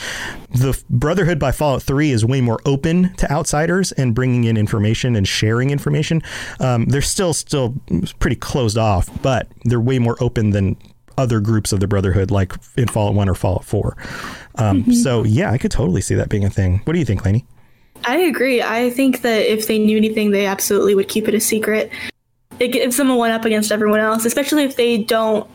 [0.50, 5.16] The Brotherhood by Fallout Three is way more open to outsiders and bringing in information
[5.16, 6.22] and sharing information.
[6.61, 7.74] Um, they're still still
[8.18, 10.76] pretty closed off, but they're way more open than
[11.18, 13.97] other groups of the Brotherhood, like in Fallout One or Fallout 4
[14.57, 16.80] um, So yeah, I could totally see that being a thing.
[16.84, 17.47] What do you think, Lainey?
[18.05, 18.62] I agree.
[18.62, 21.90] I think that if they knew anything, they absolutely would keep it a secret.
[22.59, 25.49] It gives them a one up against everyone else, especially if they don't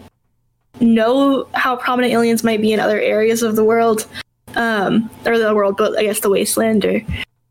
[0.79, 4.05] know how prominent aliens might be in other areas of the world,
[4.55, 7.01] um, or the world, but I guess the wasteland or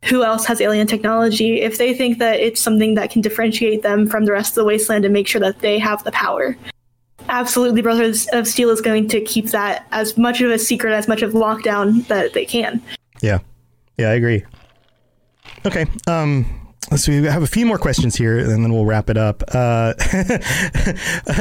[0.06, 1.60] who else has alien technology.
[1.60, 4.64] If they think that it's something that can differentiate them from the rest of the
[4.64, 6.56] wasteland and make sure that they have the power,
[7.28, 11.08] absolutely, Brothers of Steel is going to keep that as much of a secret, as
[11.08, 12.82] much of lockdown that they can.
[13.20, 13.38] Yeah,
[13.98, 14.44] yeah, I agree.
[15.64, 15.86] Okay.
[16.06, 17.08] Um, let's.
[17.08, 19.42] We have a few more questions here, and then we'll wrap it up.
[19.48, 19.94] Uh,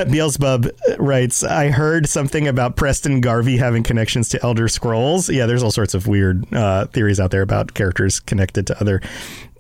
[0.10, 5.30] Beelzebub writes, "I heard something about Preston Garvey having connections to Elder Scrolls.
[5.30, 9.02] Yeah, there's all sorts of weird uh, theories out there about characters connected to other."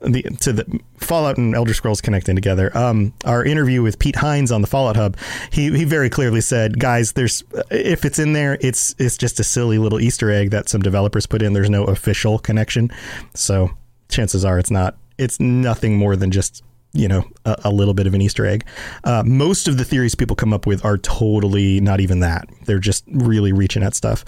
[0.01, 2.69] The, to the Fallout and Elder Scrolls connecting together.
[2.77, 5.17] Um, our interview with Pete Hines on the Fallout Hub,
[5.51, 9.43] he, he very clearly said, "Guys, there's if it's in there, it's it's just a
[9.43, 11.53] silly little Easter egg that some developers put in.
[11.53, 12.91] There's no official connection,
[13.33, 13.71] so
[14.09, 16.63] chances are it's not it's nothing more than just
[16.93, 18.65] you know a, a little bit of an easter egg.
[19.03, 22.47] Uh, most of the theories people come up with are totally not even that.
[22.65, 24.25] They're just really reaching at stuff.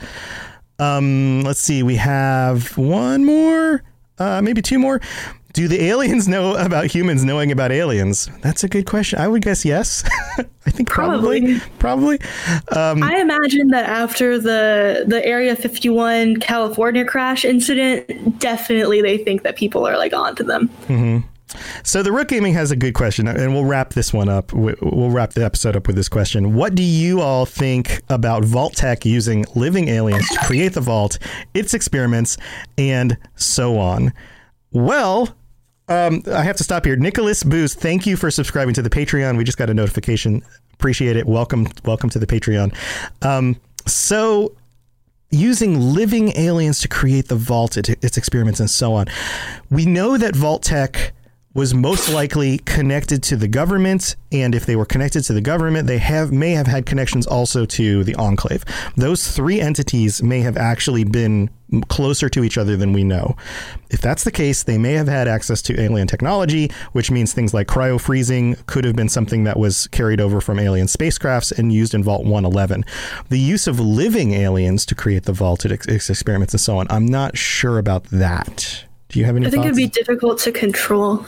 [0.79, 1.81] Um, let's see.
[1.81, 3.83] We have one more
[4.19, 4.99] uh, maybe two more
[5.57, 9.41] do the aliens know about humans knowing about aliens that's a good question i would
[9.41, 10.03] guess yes
[10.67, 12.19] i think probably probably,
[12.75, 19.43] um, I imagine that after the the Area 51 California crash incident, definitely they think
[19.43, 20.69] that people are like onto them.
[21.83, 24.51] So the Rook Gaming has a good question, and we'll wrap this one up.
[24.53, 26.53] We'll wrap the episode up with this question.
[26.53, 31.17] What do you all think about Vault-Tec using living aliens to create the vault,
[31.53, 32.37] its experiments,
[32.77, 34.11] and so on?
[34.71, 35.35] Well,
[35.87, 36.95] um, I have to stop here.
[36.95, 39.37] Nicholas Booz, thank you for subscribing to the Patreon.
[39.37, 40.43] We just got a notification.
[40.73, 41.25] Appreciate it.
[41.25, 42.75] Welcome, welcome to the Patreon.
[43.21, 44.55] Um, so
[45.31, 49.07] using living aliens to create the vault, it, its experiments, and so on.
[49.69, 51.13] We know that Vault-Tec
[51.57, 55.87] was most likely connected to the government, and if they were connected to the government,
[55.87, 58.63] they have may have had connections also to the Enclave.
[58.95, 61.49] Those three entities may have actually been
[61.87, 63.35] closer to each other than we know.
[63.89, 67.55] If that's the case, they may have had access to alien technology, which means things
[67.55, 71.73] like cryo freezing could have been something that was carried over from alien spacecrafts and
[71.73, 72.85] used in Vault 111.
[73.29, 76.85] The use of living aliens to create the vaulted ex- ex- experiments and so on,
[76.91, 78.83] I'm not sure about that.
[79.09, 79.77] Do you have any I think thoughts?
[79.77, 81.25] it'd be difficult to control.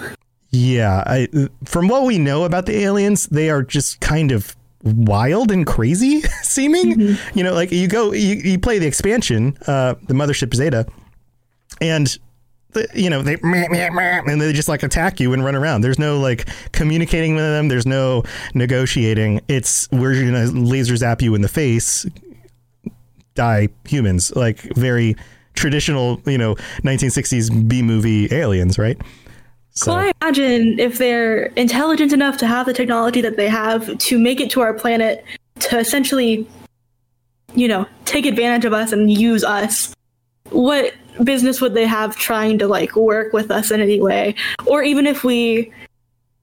[0.52, 1.28] Yeah, I,
[1.66, 6.22] from what we know about the aliens, they are just kind of wild and crazy
[6.42, 7.18] seeming.
[7.34, 10.88] You know, like you go, you, you play the expansion, uh, the Mothership Zeta,
[11.82, 12.18] and
[12.72, 15.56] the, you know they meh, meh, meh, and they just like attack you and run
[15.56, 15.82] around.
[15.82, 17.68] There's no like communicating with them.
[17.68, 18.24] There's no
[18.54, 19.42] negotiating.
[19.48, 22.06] It's we're gonna laser zap you in the face,
[23.36, 24.36] die humans.
[24.36, 25.16] Like very
[25.54, 29.00] traditional, you know, 1960s B movie aliens, right?
[29.80, 29.94] So.
[29.94, 34.20] Well, I imagine if they're intelligent enough to have the technology that they have to
[34.20, 35.24] make it to our planet
[35.60, 36.46] to essentially,
[37.56, 39.96] you know, take advantage of us and use us,
[40.50, 44.36] what business would they have trying to like work with us in any way?
[44.66, 45.72] Or even if we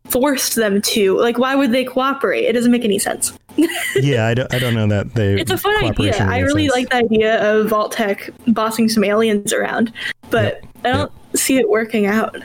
[0.09, 1.19] forced them to.
[1.19, 2.45] Like, why would they cooperate?
[2.45, 3.39] It doesn't make any sense.
[3.97, 5.39] yeah, I don't, I don't know that they.
[5.39, 6.17] It's a fun idea.
[6.25, 6.75] I really sense.
[6.75, 9.93] like the idea of Vault-Tec bossing some aliens around,
[10.31, 10.65] but yep.
[10.87, 11.37] I don't yep.
[11.37, 12.43] see it working out.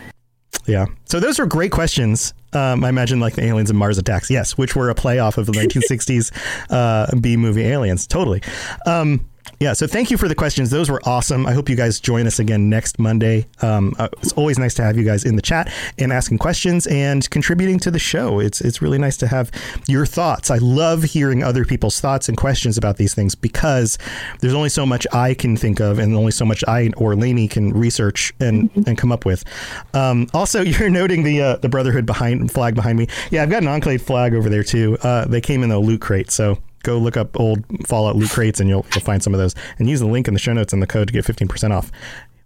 [0.67, 0.85] Yeah.
[1.05, 2.33] So those are great questions.
[2.53, 5.37] Um, I imagine like the Aliens and Mars Attacks, yes, which were a play off
[5.37, 6.31] of the 1960s
[6.69, 8.05] uh, B movie Aliens.
[8.07, 8.41] Totally.
[8.85, 9.25] Um,
[9.61, 10.71] yeah, so thank you for the questions.
[10.71, 11.45] Those were awesome.
[11.45, 13.45] I hope you guys join us again next Monday.
[13.61, 16.87] Um, uh, it's always nice to have you guys in the chat and asking questions
[16.87, 18.39] and contributing to the show.
[18.39, 19.51] It's it's really nice to have
[19.87, 20.49] your thoughts.
[20.49, 23.99] I love hearing other people's thoughts and questions about these things because
[24.39, 27.47] there's only so much I can think of and only so much I or Lainey
[27.47, 28.89] can research and, mm-hmm.
[28.89, 29.43] and come up with.
[29.93, 33.05] Um, also, you're noting the uh, the Brotherhood behind flag behind me.
[33.29, 34.97] Yeah, I've got an Enclave flag over there too.
[35.03, 38.59] Uh, they came in the loot crate, so go look up old Fallout loot crates
[38.59, 39.55] and you'll, you'll find some of those.
[39.79, 41.91] And use the link in the show notes and the code to get 15% off.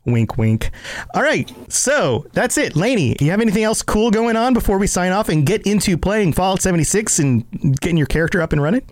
[0.05, 0.69] Wink, wink.
[1.15, 2.75] All right, so that's it.
[2.75, 5.97] Lainey, you have anything else cool going on before we sign off and get into
[5.97, 8.87] playing Fallout 76 and getting your character up and running?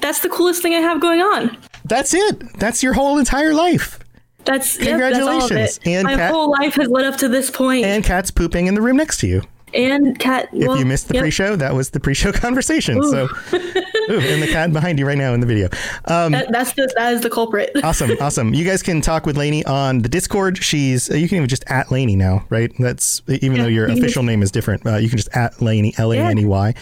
[0.00, 1.56] That's the coolest thing I have going on.
[1.84, 2.58] That's it.
[2.58, 4.00] That's your whole entire life.
[4.44, 5.50] That's congratulations.
[5.50, 7.84] Yep, that's and my Kat, whole life has led up to this point.
[7.84, 9.42] And cat's pooping in the room next to you
[9.74, 10.48] and cat.
[10.52, 11.22] Well, if you missed the yep.
[11.22, 12.98] pre-show, that was the pre-show conversation.
[12.98, 13.10] Ooh.
[13.10, 15.68] So, ooh, and the cat behind you right now in the video.
[16.06, 17.70] Um, that, that's the that is the culprit.
[17.84, 18.54] awesome, awesome.
[18.54, 20.62] You guys can talk with Lainey on the Discord.
[20.62, 22.72] She's uh, you can even just at Lainey now, right?
[22.78, 24.86] That's even yeah, though your official name is different.
[24.86, 26.74] Uh, you can just at Lainey L A N E Y.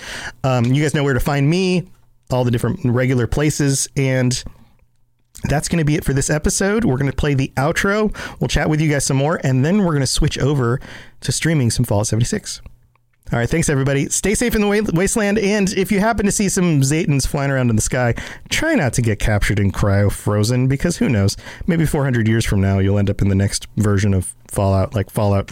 [0.45, 1.89] Um, you guys know where to find me.
[2.30, 4.45] All the different regular places and
[5.45, 6.84] that's going to be it for this episode.
[6.84, 8.14] We're going to play the outro.
[8.41, 10.80] We'll chat with you guys some more, and then we're going to switch over
[11.20, 12.61] to streaming some Fallout 76.
[13.31, 14.09] All right, thanks everybody.
[14.09, 17.68] Stay safe in the wasteland, and if you happen to see some Zetans flying around
[17.68, 18.14] in the sky,
[18.49, 21.37] try not to get captured and cryo frozen because who knows?
[21.66, 25.11] Maybe 400 years from now, you'll end up in the next version of Fallout, like
[25.11, 25.51] Fallout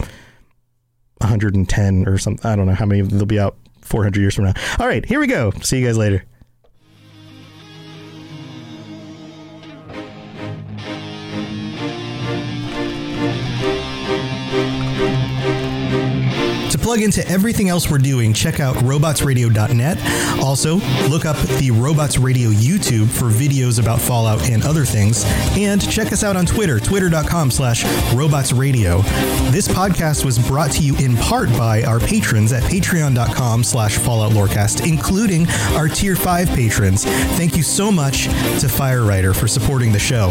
[1.19, 2.51] 110 or something.
[2.51, 4.55] I don't know how many they'll be out 400 years from now.
[4.79, 5.51] All right, here we go.
[5.61, 6.25] See you guys later.
[16.87, 19.99] Plug into everything else we're doing, check out robotsradio.net.
[20.41, 20.77] Also,
[21.09, 25.25] look up the Robots Radio YouTube for videos about Fallout and other things.
[25.57, 27.83] And check us out on Twitter, twitter.com slash
[28.13, 29.03] robotsradio.
[29.51, 34.31] This podcast was brought to you in part by our patrons at patreon.com slash Fallout
[34.31, 37.05] Lorecast, including our tier 5 patrons.
[37.05, 40.31] Thank you so much to Firewriter for supporting the show.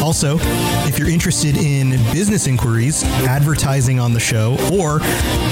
[0.00, 0.38] Also,
[0.86, 5.00] if you're interested in business inquiries, advertising on the show, or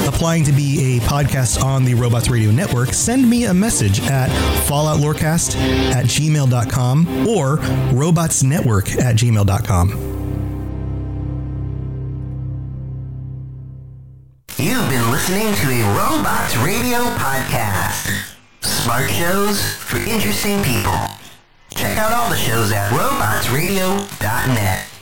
[0.06, 4.28] applying to be a podcast on the Robots Radio Network, send me a message at
[4.66, 5.56] falloutlorecast
[5.92, 7.58] at gmail.com or
[7.92, 9.88] robotsnetwork at gmail.com.
[14.56, 18.08] You've been listening to a Robots Radio podcast.
[18.60, 20.94] Smart shows for interesting people.
[21.74, 24.93] Check out all the shows at robotsradio.net.